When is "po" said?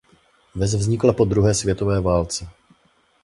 1.13-1.25